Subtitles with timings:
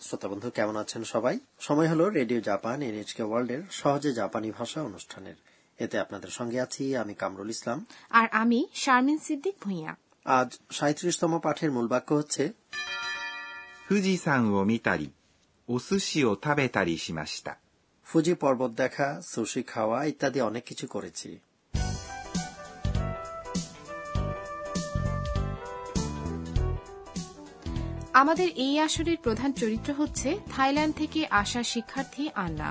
[0.00, 1.38] শ্রোতা বন্ধু কেমন আছেন সবাই?
[1.60, 5.34] সময় হলো রেডিও জাপান এনএচকে ওয়ার্ল্ড এর সহজে জাপানি ভাষা অনুষ্ঠানের।
[5.78, 11.72] এতে আপনাদের সঙ্গে আছি আমি কামরুল ইসলাম। আর আমি শারমিন সিদ্দিক ভুইয়া। আজ সাঁত্রিশতম পাঠের
[11.72, 12.52] মূল বাক্য হচ্ছে
[18.04, 21.38] ফুজি পর্বত দেখা সুশি খাওয়া ইত্যাদি অনেক কিছু করেছি।
[28.15, 32.69] আমাদের এই আসরের প্রধান চরিত্র হচ্ছে থাইল্যান্ড থেকে আসা শিক্ষার্থী আন্না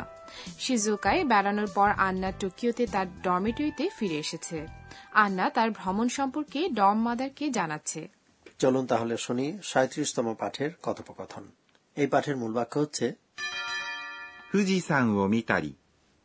[0.58, 4.58] শিজুকায় বেড়ানোর পর আন্না টোকিওতে তার ডরমেটরিতে ফিরে এসেছে
[5.14, 8.00] আন্না তার ভ্রমণ সম্পর্কে ডম মাদারকে জানাচ্ছে
[8.58, 11.44] চলুন তাহলে শুনি সাঁত্রিশতম পাঠের কথোপকথন
[11.96, 13.06] এই পাঠের মূল বাক্য হচ্ছে
[14.50, 15.76] 富士山を見たり、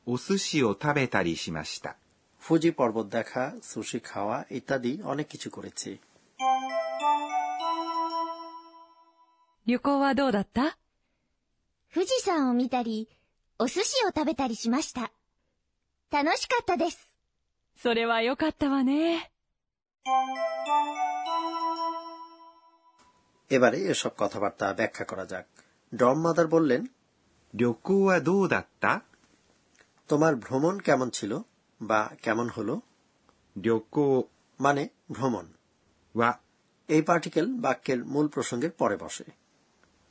[0.07, 1.91] お寿司を食べたりしました。
[2.41, 5.91] ফুজি পর্বত দেখা সুশি খাওয়া ইত্যাদি অনেক কিছু করেছি
[9.69, 10.77] 旅行はどうだった
[11.93, 13.09] 富士山を見たり、
[13.57, 15.11] お寿司を食べたりしました。
[16.11, 17.09] 楽しかったです。
[17.77, 19.31] それは良かったわね。
[23.51, 25.45] এবারে এসব কথাবার্তা ব্যাখ্যা করা যাক
[25.93, 26.81] ডম মাদার বললেন
[27.53, 28.91] 旅行はどうだった
[30.09, 31.31] তোমার ভ্রমণ কেমন ছিল
[31.81, 32.75] বা কেমন হলো
[33.65, 33.97] 旅行
[34.59, 34.83] মানে
[35.15, 35.45] ভ্রমণ
[36.15, 36.29] は
[36.89, 39.25] এই পার্টিকেল বাক্যের মূল প্রসঙ্গের পরে বসে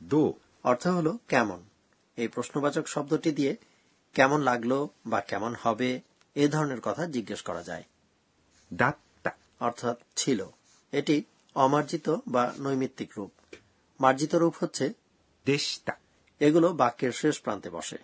[0.04, 0.34] দু
[0.64, 1.64] অর্থ হল কেমন।
[2.18, 3.58] এই প্রশ্নবাচক শব্দটি দিয়ে
[4.14, 6.02] কেমন লাগল বা কেমন হবে
[6.36, 7.84] এ ধরনের কথা জিজ্ঞেস করা যায়।
[8.74, 10.46] দাত্তা অর্থাৎ ছিল।
[10.92, 11.24] এটি
[11.56, 13.32] অমার্জিত বা নৈমিত্তিক রূপ।
[14.00, 14.94] মার্জিত রূপ হচ্ছে
[15.46, 15.94] দেশটা।
[16.40, 17.98] এগুলো বাক্যের শেষ প্রান্তে বসে।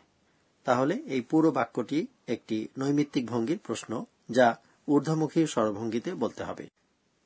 [0.63, 4.55] তাহলে এই পুরো বাক্যটি একটি নৈমিত্তিক ভঙ্গির প্রশ্ন যা
[4.87, 6.67] ঊর্ধ্বমুখী স্বরভঙ্গিতে বলতে হবে।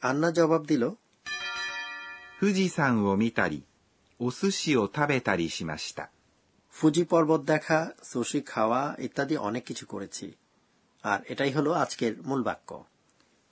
[0.02, 0.90] আন্না জবাব দিল
[2.40, 3.62] ফুজিসান ও মিতারি
[4.21, 6.05] お寿司を食べたりしました。
[6.75, 10.27] ফুজি পর্বত দেখা সুশি খাওয়া ইত্যাদি অনেক কিছু করেছি
[11.05, 12.71] আর এটাই হলো আজকের মূল বাক্য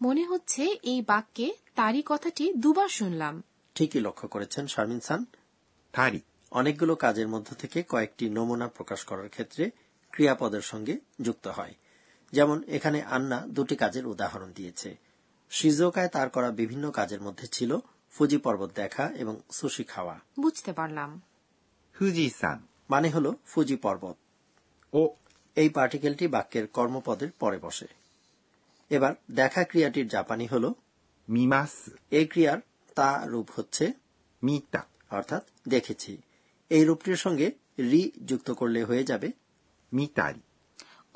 [0.00, 3.34] মনে হচ্ছে এই বাক্যে তারই কথাটি দুবার শুনলাম
[3.76, 5.20] ঠিকই লক্ষ্য করেছেন শারমিন সান
[5.94, 6.20] たり、
[6.52, 9.64] অনেকগুলো কাজের মধ্য থেকে কয়েকটি নমুনা প্রকাশ করার ক্ষেত্রে
[10.12, 11.74] ক্রিয়াপদের সঙ্গে যুক্ত হয়
[12.32, 14.90] যেমন এখানে আন্না দুটি কাজের উদাহরণ দিয়েছে
[15.50, 17.70] শিজোকায় তার করা বিভিন্ন কাজের মধ্যে ছিল
[18.16, 21.10] ফুজি পর্বত দেখা এবং সুশি খাওয়া বুঝতে পারলাম
[21.94, 22.58] 富士山
[22.90, 24.16] মানে হলো ফুজি পর্বত
[24.92, 25.02] を
[25.56, 27.88] এই পার্টিকেলটি বাক্যের কর্মপদের পরে বসে
[28.90, 30.64] এবার দেখা ক্রিয়াটির জাপানি হল
[31.28, 31.74] 見ます。
[32.10, 32.58] এই ক্রিয়ার
[32.96, 33.84] তা রূপ হচ্ছে
[34.42, 34.82] 見た。
[35.10, 36.12] অর্থাৎ দেখেছি
[36.70, 37.46] এই রূপটির সঙ্গে
[37.90, 39.28] রি যুক্ত করলে হয়ে যাবে
[39.92, 40.45] 見たり。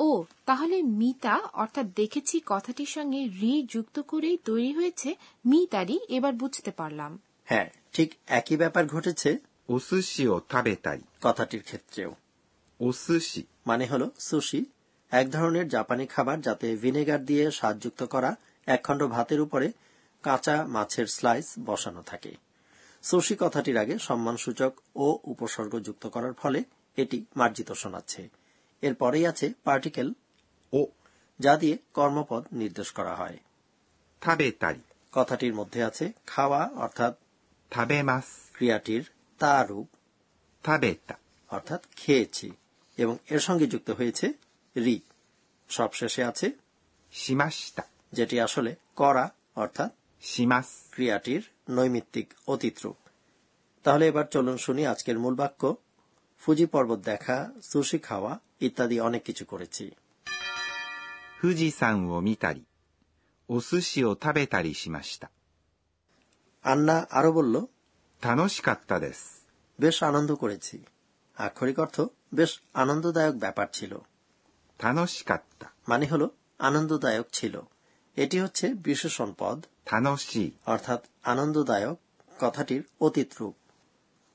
[0.01, 0.09] ও
[0.45, 5.09] তাহলে মিতা অর্থাৎ দেখেছি কথাটির সঙ্গে রি যুক্ত করেই তৈরি হয়েছে
[5.45, 7.11] মিতারি এবার বুঝতে পারলাম।
[7.45, 8.09] হ্যাঁ ঠিক
[8.39, 9.29] একই ব্যাপার ঘটেছে।
[9.69, 10.35] ওসুশি ও
[10.83, 12.11] তাই কথাটির ক্ষেত্রেও।
[12.79, 14.65] ওসুশি। মানে হলো সুশি
[15.11, 18.31] এক ধরনের জাপানি খাবার যাতে ভিনেগার দিয়ে স্বাদযুক্ত করা
[18.67, 19.67] একখণ্ড ভাতের উপরে
[20.23, 22.31] কাঁচা মাছের স্লাইস বসানো থাকে।
[23.03, 26.59] সুশি কথাটির আগে সম্মানসূচক ও উপসর্গ যুক্ত করার ফলে
[26.97, 28.21] এটি মার্জিত শোনাচ্ছে।
[28.81, 30.13] এরপরেই আছে পার্টিকেল
[30.73, 30.85] ও
[31.39, 33.37] যা দিয়ে কর্মপদ নির্দেশ করা হয়।
[34.21, 34.79] থাবেতারি
[35.11, 37.13] কথাটির মধ্যে আছে খাওয়া অর্থাৎ
[37.71, 39.09] থাবে মাস ক্রিয়াটির
[39.39, 39.87] তা রূপ
[40.63, 41.15] থাবেতা
[41.49, 42.51] অর্থাৎ খেয়েছি।
[42.97, 44.33] এবং এর সঙ্গে যুক্ত হয়েছে
[44.75, 44.99] রি।
[45.69, 46.51] সবশেষে আছে
[47.11, 47.83] সীমাসটা
[48.13, 49.91] যেটি আসলে করা অর্থাৎ
[50.21, 52.95] সীমাস ক্রিয়াটির নৈমিত্তিক অতীত রূপ।
[53.83, 55.75] তাহলে এবার চলুন শুনি আজকের মূল বাক্য
[56.39, 59.84] ফুজি পর্বত দেখা সুশি খাওয়া ইত্যাদি অনেক কিছু করেছি
[61.40, 62.64] 富士山を見たり、
[63.48, 65.30] お寿司を食べたりしました。
[66.64, 67.54] আন্না আরো বলল
[68.22, 69.46] 楽しかったです。
[69.78, 70.76] বেশ আনন্দ করেছি
[71.36, 71.96] আক্ষরিক অর্থ
[72.38, 73.92] বেশ আনন্দদায়ক ব্যাপার ছিল
[74.80, 75.66] 楽しかった。
[75.90, 76.26] মানে হলো
[76.68, 77.54] আনন্দদায়ক ছিল
[78.16, 79.58] এটি হচ্ছে বিশেষণ পদ
[79.94, 80.48] 楽しい。
[80.74, 81.00] অর্থাৎ
[81.32, 81.96] আনন্দদায়ক
[82.42, 83.54] কথাটির অতীত রূপ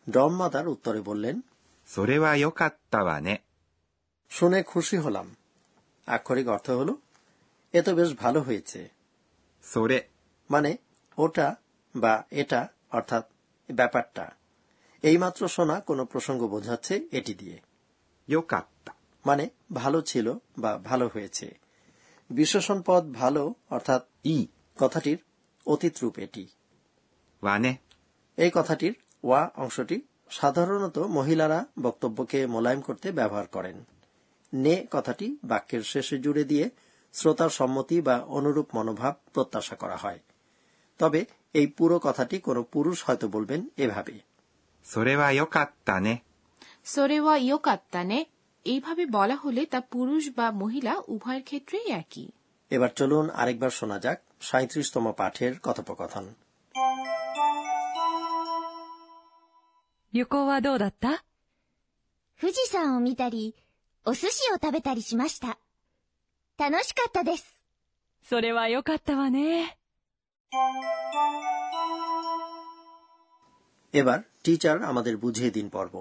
[0.08, 1.36] ডম মাদার উত্তরে বললেন
[1.94, 3.44] それは良かったわね。
[4.31, 5.37] শুনে খুশি হলাম।
[6.07, 6.95] আক্ষরিক অর্থ হল
[7.73, 8.89] এ তো বেশ ভালো হয়েছে।
[9.63, 10.09] সোরে।
[10.51, 10.77] মানে
[11.19, 11.57] ওটা
[11.97, 13.31] বা এটা অর্থাৎ
[13.73, 14.31] ব্যাপারটা।
[15.03, 17.61] এইমাত্র শোনা কোন প্রসঙ্গ বোঝাচ্ছে এটি দিয়ে।
[19.27, 21.59] মানে ভালো ছিল বা ভালো হয়েছে।
[22.31, 24.47] বিশেষণ পদ ভালো অর্থাৎ ই
[24.77, 25.23] কথাটির
[25.67, 26.49] অতীত রূপ এটি।
[27.43, 27.77] ওয়ানে।
[28.37, 33.85] এই কথাটির ওয়া অংশটি সাধারণত মহিলারা বক্তব্যকে মোলায়েম করতে ব্যবহার করেন।
[34.54, 36.66] নে কথাটি বাক্যের শেষে জুড়ে দিয়ে
[37.14, 40.20] শ্রোতার সম্মতি বা অনুরূপ মনোভাব প্রত্যাশা করা হয়
[41.00, 41.22] তবে
[41.56, 44.16] এই পুরো কথাটি কোনো পুরুষ হয়তো বলবেন এভাবে
[44.86, 46.14] それはよかったね。
[46.86, 48.20] সোরেওয়া ইয়োকাত্তানে
[48.66, 52.28] এইভাবে বলা হলে তা পুরুষ বা মহিলা উভয়ের ক্ষেত্রেই একই
[52.72, 56.26] এবার চলুন আরেকবার শোনা যাক সাঁত্রিশতম পাঠের কথোপকথন
[60.14, 61.24] 旅行はどうだった
[62.40, 63.56] 富士山を見たり、
[64.06, 65.58] お寿司を食べたりしました。
[66.60, 67.58] 楽しかったです。
[68.26, 69.78] それはよかったわね。
[73.94, 75.94] এবার টিচার আমাদের বুঝিয়ে দিন পর্ব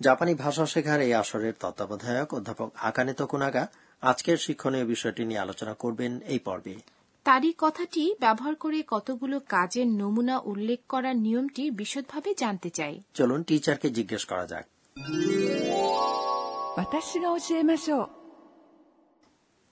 [0.00, 3.64] জাপানি ভাষা শেখার এই আসরের তত্ত্বাবধায়ক অধ্যাপক আকানে তকুনাগা
[4.02, 6.74] আজকের শিক্ষণীয় বিষয়টি নিয়ে আলোচনা করবেন এই পর্বে
[7.26, 13.88] তারই কথাটি ব্যবহার করে কতগুলো কাজের নমুনা উল্লেখ করার নিয়মটি বিশদভাবে জানতে চাই চলুন টিচারকে
[13.90, 14.64] জিজ্ঞেস করা যাক
[16.78, 18.08] 私が教えましょう。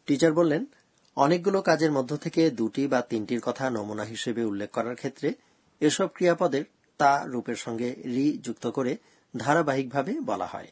[0.08, 0.62] টিচার বললেন
[1.16, 5.34] অনেকগুলো কাজের মধ্য থেকে দুটি বা তিনটির কথা নমুনা হিসেবে উল্লেখ করার ক্ষেত্রে
[5.80, 6.64] এসব ক্রিয়াপদের
[7.00, 8.96] তা রূপের সঙ্গে রি যুক্ত করে
[9.36, 10.68] ধারাবাহিকভাবে বলা হয়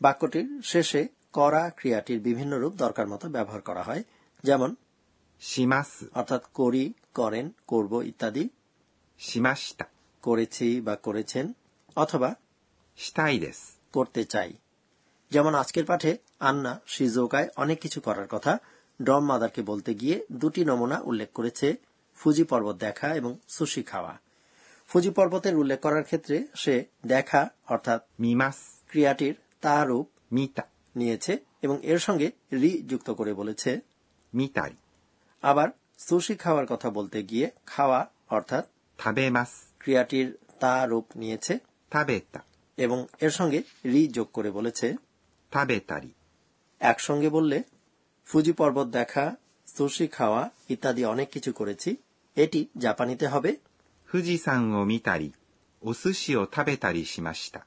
[0.00, 4.02] বাক্যটির শেষে করা ক্রিয়াটির বিভিন্ন রূপ দরকার মতো ব্যবহার করা হয়
[4.44, 4.70] যেমন
[5.42, 6.10] します。
[6.14, 6.84] অর্থাৎ করি
[7.14, 8.44] করেন করব ইত্যাদি
[9.20, 9.86] しました。
[10.22, 11.46] করেছি বা করেছেন
[11.96, 12.30] অথবা
[12.98, 13.80] したいです。
[13.92, 14.50] করতে চাই
[15.33, 18.57] যেমন আজকের পাঠে আন্না শিজোকায় অনেক কিছু করার কথা
[19.01, 21.75] ডম মাদারকে বলতে গিয়ে দুটি নমুনা উল্লেখ করেছে
[22.15, 24.13] ফুজি পর্বত দেখা এবং সুশি খাওয়া।
[24.87, 28.55] ফুজি পর্বতের উল্লেখ করার ক্ষেত্রে সে দেখা অর্থাৎ মিমাস
[28.87, 30.63] ক্রিয়াটির তারূপ মিতা
[30.95, 33.79] নিয়েছে এবং এর সঙ্গে রি যুক্ত করে বলেছে।
[34.33, 34.73] মিতাই।
[35.41, 37.99] আবার সুশি খাওয়ার কথা বলতে গিয়ে খাওয়া
[38.29, 38.65] অর্থাৎ
[38.97, 39.49] থাবে মাস
[39.79, 41.59] ক্রিয়াটির তা রূপ নিয়েছে
[41.91, 42.21] থাবে
[42.77, 44.95] এবং এর সঙ্গে রি যোগ করে বলেছে।
[45.53, 46.11] তাবেতারি।
[46.79, 47.63] একসঙ্গে বললে
[48.25, 49.35] ফুজি পর্বত দেখা
[49.67, 51.97] সুশি খাওয়া ইত্যাদি অনেক কিছু করেছি।
[52.35, 53.55] এটি জাপানিতে হবে?
[54.07, 55.31] ফুজিসান ও মিতারি
[55.81, 57.61] ও সুশি ও থাবেতারি সীমাসিতা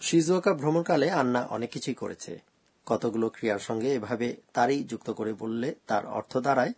[0.00, 2.40] শিজুকা ভ্রমণকালে আন্না অনেক কিছুই করেছে।
[2.86, 6.72] কতগুলো ক্রিয়ার সঙ্গে এভাবে তারই যুক্ত করে বললে তার অর্থ দ্বারায়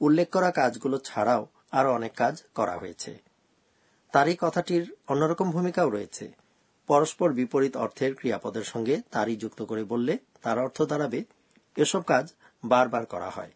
[0.00, 3.22] উল্লেখ করা কাজগুলো ছাড়াও আরও অনেক কাজ করা হয়েছে।
[4.12, 6.32] তারই কথাটির অন্যরকম ভূমিকাও রয়েছে।
[6.86, 11.24] পরস্পর বিপরীত অর্থের ক্রিয়াপদের সঙ্গে তারই যুক্ত করে বললে তার অর্থ দাঁড়াবে
[11.76, 12.34] এসব কাজ
[12.64, 13.52] বারবার করা হয়।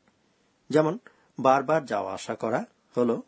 [0.71, 0.99] যেমন
[1.39, 2.65] বারবার যাওয়া আসা করা
[2.97, 3.21] হল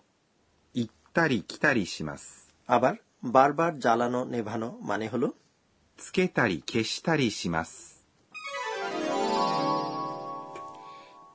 [2.69, 2.94] আবার
[3.25, 5.31] বারবার জ্বালানো নেভানো মানে হল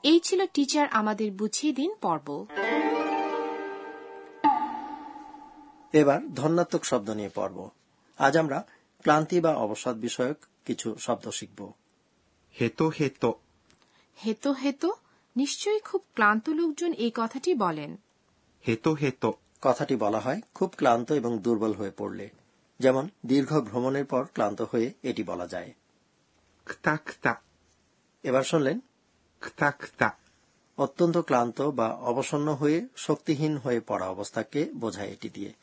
[0.04, 2.46] এই ছিল টিচার আমাদের বুঝিয়ে দিন পর্ব।
[5.94, 7.70] এবার ধন্যাত্মক শব্দ নিয়ে পর্ব।
[8.18, 8.66] আজ আমরা
[9.02, 11.74] ক্লান্তি বা অবসাদ বিষয়ক কিছু শব্দ শিখব।
[12.62, 13.34] হেতো হেতো।
[14.26, 14.94] হেতো হেতো?
[15.36, 17.98] নিশ্চয়ই খুব ক্লান্ত লোকজন এই কথাটি বলেন।
[18.68, 22.30] হেতো হেতো। কথাটি বলা হয় খুব ক্লান্ত এবং দুর্বল হয়ে পড়লে।
[22.80, 25.74] যেমন দীর্ঘ ভ্রমণের পর ক্লান্ত হয়ে এটি বলা যায়।
[28.24, 28.80] এবার শুনলেন।
[30.78, 35.54] অত্যন্ত ক্লান্ত বা অবসন্ন হয়ে শক্তিহীন হয়ে পড়া অবস্থাকে বোঝায় এটি দিয়ে।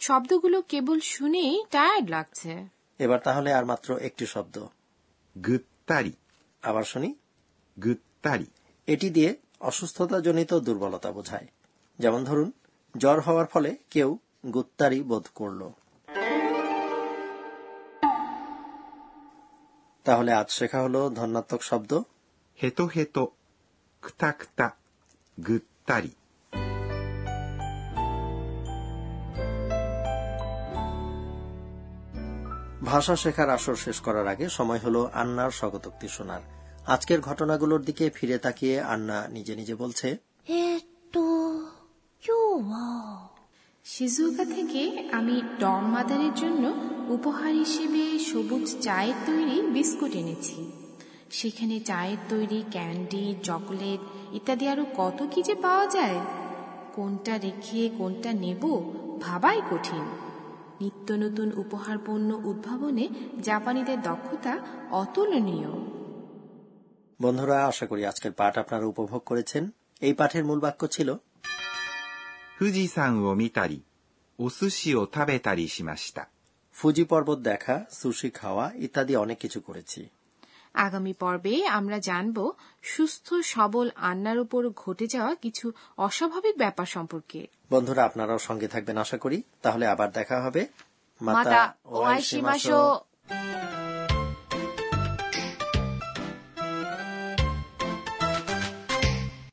[0.00, 2.52] শব্দগুলো কেবল শুনেই টায়ার্ড লাগছে
[3.00, 4.56] এবার তাহলে আর মাত্র একটি শব্দ
[5.36, 6.08] ぐったり。
[6.62, 7.10] আবার শুনি
[7.76, 8.46] ぐったり。
[8.88, 9.30] এটি দিয়ে
[9.60, 11.48] অসুস্থতাজনিত দুর্বলতা বোঝায়
[11.98, 12.48] যেমন ধরুন
[12.94, 14.10] জ্বর হওয়ার ফলে কেউ
[14.54, 15.60] গুত্তারি বোধ করল
[20.06, 21.92] তাহলে আজ শেখা হলো ধন্যাত্মক শব্দ
[22.58, 23.32] ヘトヘト。
[24.02, 24.76] くたくた。
[25.38, 26.14] ぐったり。
[32.85, 36.41] ভাষা শেখার আসর শেষ করার আগে সময় হল আন্নার স্বগতোক্তি শোনার।
[36.87, 40.17] আজকের ঘটনাগুলোর দিকে ফিরে তাকিয়ে আন্না নিজে নিজে বলছে
[43.83, 46.73] শিজুকা থেকে আমি ডন মাদারের জন্য
[47.13, 50.71] উপহার হিসেবে সবুজ চায়ের তৈরি বিস্কুট এনেছি।
[51.31, 56.19] সেখানে চায়ের তৈরি ক্যান্ডি চকলেট ইত্যাদি আরও কত কি যে পাওয়া যায়?
[56.93, 58.63] কোনটা রেখে কোনটা নেব
[59.21, 60.24] ভাবাই কঠিন।
[60.80, 63.04] নিত্য নতুন উপহার পণ্য উদ্ভাবনে
[63.42, 64.54] জাপানিদের দক্ষতা
[65.02, 65.72] অতুলনীয়
[67.20, 69.62] বন্ধুরা আশা করি আজকের পাঠ আপনারা উপভোগ করেছেন
[70.02, 71.08] এই পাঠের মূল বাক্য ছিল
[72.58, 73.84] 富士山を見たり、
[74.38, 76.28] お寿司を食べたりしました。
[76.74, 80.00] ফুজি পর্বত দেখা সুশি খাওয়া ইত্যাদি অনেক কিছু করেছি
[80.75, 82.51] আগামী পর্বে আমরা জানব
[82.81, 89.17] সুস্থ সবল আন্নার উপর ঘটে যাওয়া কিছু অস্বাভাবিক ব্যাপার সম্পর্কে। বন্ধুরা আপনারাও সঙ্গে থাকবেন আশা
[89.17, 90.67] করি। তাহলে আবার দেখা হবে।
[91.21, 92.99] মাতা ও আইসিমাশো